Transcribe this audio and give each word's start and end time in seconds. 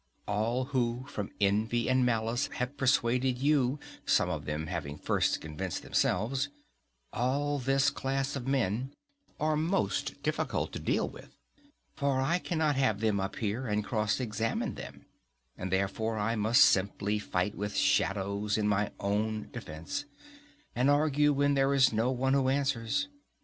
All 0.27 0.63
who 0.73 1.05
from 1.07 1.29
envy 1.39 1.87
and 1.87 2.03
malice 2.03 2.47
have 2.53 2.75
persuaded 2.75 3.37
you—some 3.37 4.31
of 4.31 4.45
them 4.45 4.65
having 4.65 4.97
first 4.97 5.39
convinced 5.39 5.83
themselves—all 5.83 7.59
this 7.59 7.91
class 7.91 8.35
of 8.35 8.47
men 8.47 8.95
are 9.39 9.55
most 9.55 10.23
difficult 10.23 10.71
to 10.71 10.79
deal 10.79 11.07
with; 11.07 11.37
for 11.93 12.19
I 12.19 12.39
cannot 12.39 12.77
have 12.77 12.99
them 12.99 13.19
up 13.19 13.35
here, 13.35 13.67
and 13.67 13.83
cross 13.83 14.19
examine 14.19 14.73
them, 14.73 15.05
and 15.55 15.71
therefore 15.71 16.17
I 16.17 16.35
must 16.35 16.63
simply 16.65 17.19
fight 17.19 17.53
with 17.53 17.77
shadows 17.77 18.57
in 18.57 18.67
my 18.67 18.89
own 18.99 19.51
defence, 19.51 20.05
and 20.75 20.89
argue 20.89 21.31
when 21.31 21.53
there 21.53 21.75
is 21.75 21.93
no 21.93 22.09
one 22.09 22.33
who 22.33 22.49
answers. 22.49 23.07